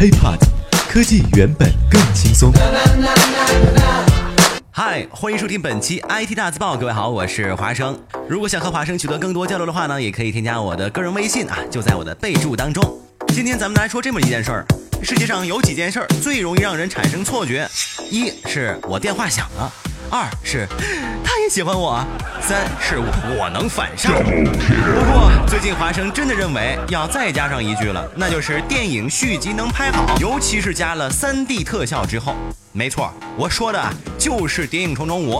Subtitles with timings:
[0.00, 0.38] HiPod，
[0.88, 2.50] 科技原本更轻松。
[4.70, 6.74] 嗨，欢迎收听本期 IT 大字报。
[6.74, 8.00] 各位好，我是华生。
[8.26, 12.98] 如果想和华生取得更多交流的话呢，也可以添加我的个人微信啊，就在我的备注当中。
[13.28, 14.64] 今天咱们来说这么一件事儿：
[15.02, 17.68] 世界上有几件事儿最容易让人产生错觉？
[18.10, 19.70] 一是我电话响了，
[20.10, 20.66] 二是
[21.24, 22.04] 他也喜欢我，
[22.42, 24.10] 三是我能反杀。
[24.10, 32.34] 不过最近华生真的认为要再加上一句了，那就是电影续集能拍好，尤其是加了 3D 特效之后。
[32.72, 33.80] 没错，我说的
[34.18, 35.34] 就是《谍影重重五》。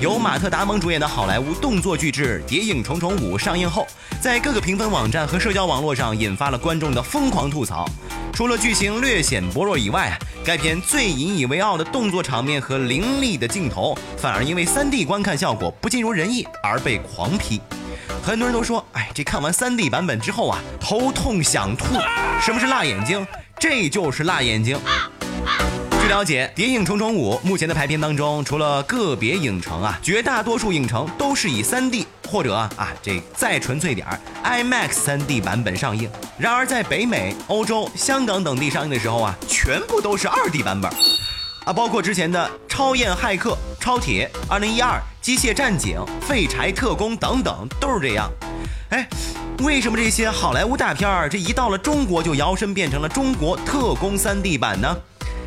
[0.00, 3.86] 由马特·达蒙主演的好莱坞动作巨制《谍影重重五》上映后，
[4.20, 7.88] 在各个评分网站和社交网络上引发了观众的疯狂吐槽。
[8.34, 17.60] 除了剧情略显薄弱以外，该片最引以为傲的动作场面和凌厉的镜头，反而因为 3D 观看效果不尽如人意而被狂批。
[18.24, 21.94] 很多人都说，哎，这看完 3D 版本之后啊，头痛想吐。
[22.40, 23.24] 什么是辣眼睛？
[23.56, 24.76] 这就是辣眼睛。
[26.04, 36.10] 据了解，《谍影重重五》目前的排片当中，除了个别影城啊，绝大多数影城都是以 3D 或者啊这再纯粹点儿 IMAX 3D 版本上映。
[36.36, 40.92] 然而在北美、欧洲、香港等地上映的时候啊，全部都是 2D 版本
[41.64, 44.76] 啊，包括之前的《超验骇客》《超铁》《2012》
[45.22, 48.30] 《机械战警》《废柴特工》等等都是这样。
[48.90, 49.08] 哎，
[49.60, 54.94] 为什么这些好莱坞大片儿这一到了中国就摇身变成了中国特工 3D 版呢？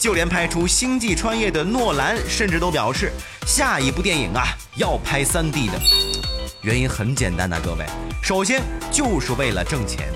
[0.00, 3.12] 就连拍出《星际穿越》的诺兰，甚至都表示
[3.46, 5.78] 下一部电影啊要拍 3D 的。
[6.62, 7.84] 原因很简单呐，各位，
[8.22, 10.08] 首先就是为了挣钱。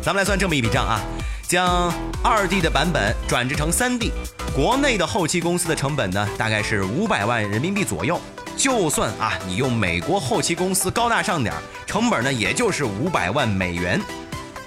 [0.00, 1.00] 咱们来算这么一笔账啊，
[1.48, 4.12] 将 2D 的版本转制成 3D，
[4.54, 8.20] 国内的后期公司的成本呢大概是五百万人民币左右。
[8.56, 14.00] 就算啊你用美国后期公司高大上点儿，成本呢也就是五百万美元。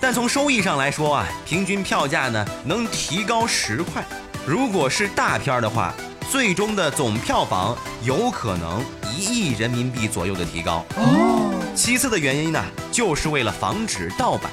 [0.02, 4.06] 但从收益上来说啊，平均票价呢能提高十块。
[4.48, 5.94] 如果是大片的话，
[6.32, 8.82] 最终的总票房有可能
[9.14, 10.86] 一亿人民币左右的提高。
[10.96, 14.50] 哦，其次的原因呢，就是为了防止盗版，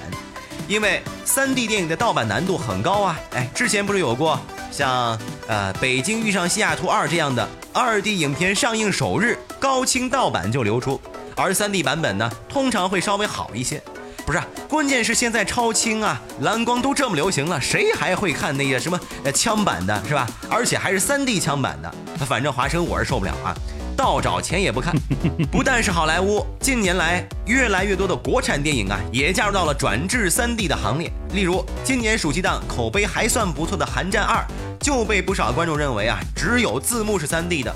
[0.66, 3.20] 因为 3D 电影的盗版难度很高啊。
[3.34, 4.36] 哎，之前不是有过
[4.72, 11.00] 像呃《北京遇上西雅图二》这样的 2D 影片上映首日高清盗版就流出，
[11.36, 13.80] 而 3D 版本呢，通常会稍微好一些。
[14.26, 20.26] 不是，关键是现在超清啊，蓝光都这么流行了，谁还会看那些什么呃枪版的，是吧？
[20.48, 23.54] 而且还是 3D 枪版的，反正华生我是受不了啊，
[23.94, 24.94] 倒找钱也不看。
[25.52, 31.12] 不但是好莱坞，近年来越来越多的国产电影啊，也加入到了转制 3D 的行列。
[31.34, 34.36] 例如今年暑期档口碑还算不错的《寒战二》，
[34.82, 37.74] 就被不少观众认为啊，只有字幕是 3D 的，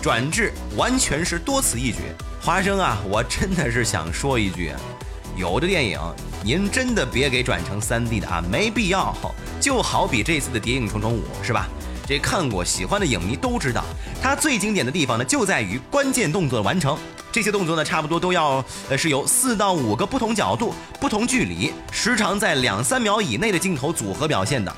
[0.00, 1.98] 转制完全是多此一举。
[2.40, 4.80] 华生啊，我真的是想说一句啊。
[5.40, 5.98] 有的电影，
[6.44, 9.16] 您真的别给转成 3D 的啊，没必要。
[9.58, 11.66] 就好比这次的《谍影重重五》，是吧？
[12.06, 13.82] 这看过喜欢的影迷都知道，
[14.22, 16.98] 它最经典的地方呢，就在于关键动作的完成。
[17.32, 24.70] 这些动作呢，差不多都要呃是由四到五个不同角度、不同距离、时长在两三秒以内的镜头组合表现的。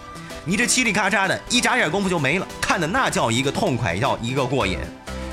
[0.44, 4.78] 你这嘁哩咔嚓的一眨眼功夫就没了，看的那叫一个痛快，要一个过瘾。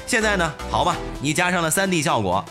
[0.08, 2.44] 现在呢，好吧，你加上了 3D 效果。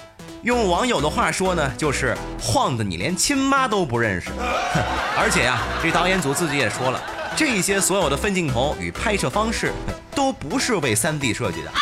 [0.43, 4.31] 用网友的话说呢，就是晃的你连亲妈都不认识。
[5.19, 7.03] 而且呀，这导演组自己也说了，
[7.37, 9.72] 这些所有的分镜头与拍摄方式
[10.15, 11.72] 都不是为 3D 设计的。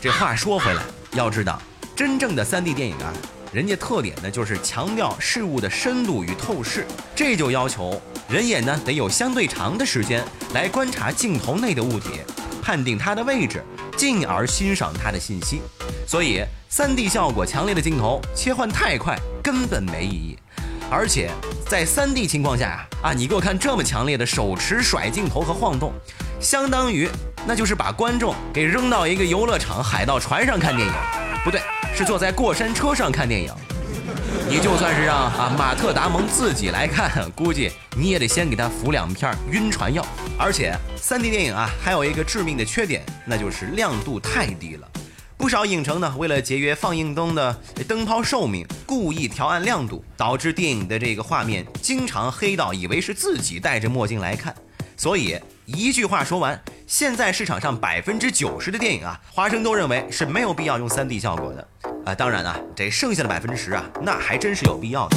[0.00, 0.82] 这话说回来，
[1.12, 1.60] 要知道，
[1.94, 3.12] 真正的 3D 电影啊，
[3.52, 6.84] 人家特点呢就是强调事物的深度与透视，
[7.14, 12.20] 这就要求人眼呢得有相对长的时间来观察镜头内的物体，
[12.60, 13.62] 判定它的位置，
[14.00, 15.60] 进而欣赏它的信息。
[16.06, 16.42] 所以。
[16.72, 20.38] 三 D 效果强烈的镜头切换太快，根本没意义。
[20.88, 21.28] 而且
[21.68, 25.92] 在三 D 情况下呀，啊，你给我看这么强烈的手持甩镜头和晃动，
[26.38, 27.08] 相当于
[27.44, 30.94] 那就是把观众给扔到一个游乐场海盗船上看电影，
[31.42, 31.60] 不对，
[31.92, 33.52] 是坐在过山车上看电影。
[34.50, 40.04] 你就算是让啊马特达蒙自己来看，估计你也得先给他服两片晕船药。
[40.36, 44.88] 而且三 D 电影啊，还有一个致命的缺点，那就是亮度太低了。
[45.36, 47.56] 不少影城呢，为了节约放映灯的
[47.86, 54.52] 灯泡寿命，故意调暗亮度，导致电影的这个画面经常黑到以为是自己戴着墨镜来看。
[54.96, 61.68] 所以一句话说完，现在市场上百分之九十的电影啊，华生都认为是没有必要用 3D 效果的
[62.10, 62.14] 啊。
[62.14, 65.16] 当然啊，这剩下的百分之十啊，那还真是有必要的。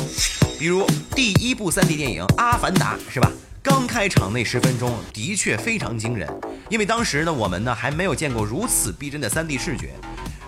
[0.59, 0.85] 比如
[1.15, 3.31] 第一部 3D 电影《阿凡达》，是吧？
[3.61, 6.29] 刚开场那十分钟的确非常惊人，
[6.69, 9.93] 因为当时呢，我们呢还没有见过如此逼真的 3D 视觉。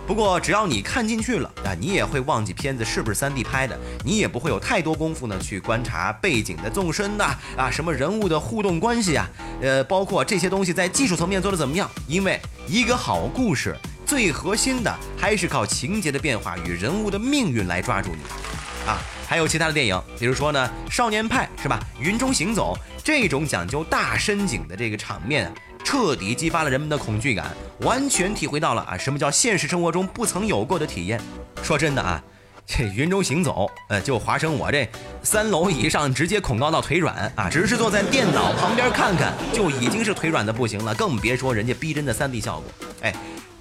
[0.05, 9.27] 不过只要你看进去了啊，你也会忘记片子是不是三 D 拍的，你也不会有太多功夫呢去观察背景的纵深呐啊，什么人物的互动关系啊，
[9.61, 11.89] 呃，包括这些东西在技术层面做的怎么样？
[12.07, 19.01] 因为一个好故事最核心的还是靠情节的变化与人物的命运来抓住你啊。
[19.27, 21.79] 还有其他的电影，比如说呢，《少年派》是吧？
[22.01, 25.51] 《云中行走》这种讲究大深景的这个场面。
[25.83, 27.45] 彻底激发了人们的恐惧感，
[27.81, 31.21] 完全体会到了啊什么叫现实生活中不曾有过的体验。
[31.61, 32.19] 说真的啊，
[32.65, 34.89] 这云中行走，呃，就华生我这
[35.21, 42.63] 三楼以上直接恐高到腿软啊，只是坐在电脑旁边看看就已经是腿软的不行了，更别说人家逼真的 3D 效果。
[43.01, 43.13] 哎，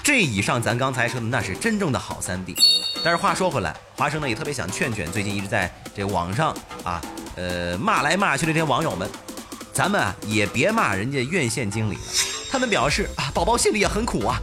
[0.04, 2.54] 这以上咱刚才说的那是真正的好 3D。
[3.02, 7.00] 但是话说回来，华生呢也特别想劝劝最近一直在这网上啊，
[7.36, 9.08] 呃骂来骂去的这些网友们。
[9.72, 12.02] 咱们啊也别骂人家院线经理了，
[12.52, 14.36] 他们表示啊，宝宝心里也很苦啊。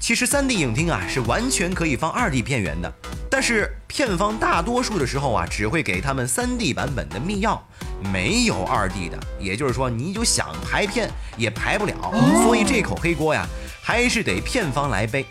[0.00, 2.90] 其实 3D 影厅啊是完全可以放 2D 片源的，
[3.30, 7.58] 但是片方大多数的时候啊只会给他们 3D 版本的密钥，
[8.10, 9.18] 没有 2D 的。
[9.38, 11.94] 也就是说，你就想排片也排不了，
[12.42, 13.46] 所以这口黑锅呀
[13.82, 15.26] 还是得片方来背。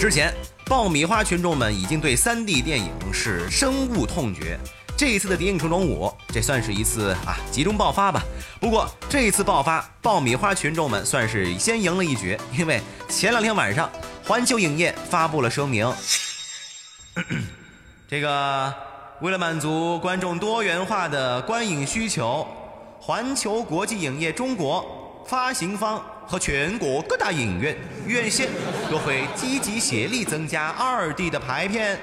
[0.00, 0.34] 之前
[0.66, 4.58] 爆米花群众们已经对 3D 电影是深恶痛绝。
[4.96, 8.22] 这一次的《谍影重重五》，这算是一次啊集中爆发吧。
[8.60, 13.90] 不过这一次爆发，爆米花群众们算是先赢了一局，因为前两天晚上，
[14.26, 15.90] 环球影业发布了声明，
[18.08, 18.74] 这个
[19.22, 22.46] 为了满足观众多元化的观影需求，
[23.00, 28.48] 环球国际影业中国发行方和全国各大影院院线
[28.88, 31.98] 都会积极协力增加二 D 的排片。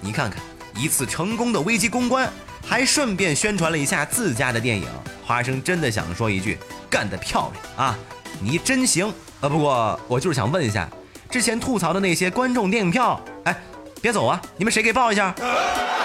[0.00, 0.40] 你看看。
[0.78, 2.30] 一次成功的危机公关，
[2.62, 4.86] 还顺便宣传了一下自家的电影。
[5.24, 6.58] 花生真的想说一句：
[6.90, 7.98] 干得漂亮啊！
[8.42, 9.06] 你真行
[9.40, 9.48] 啊！
[9.48, 10.86] 不过我就是想问一下，
[11.30, 13.58] 之前吐槽的那些观众电影票，哎，
[14.02, 14.38] 别走啊！
[14.58, 15.34] 你们谁给报一下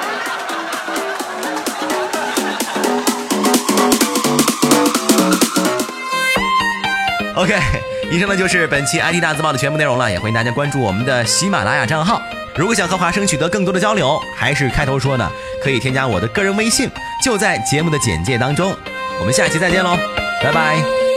[7.42, 7.60] ？OK，
[8.12, 12.22] 以上呢就是本期 IT 大字报的全部内容了，也欢迎大家关注我们的喜马拉雅账号。
[12.56, 15.28] 如果想和华生取得更多的交流，还是开头说呢，
[15.64, 16.88] 可以添加我的个人微信，
[17.24, 18.76] 就在节目的简介当中。
[19.20, 19.98] 我们下期再见喽，
[20.44, 21.11] 拜拜。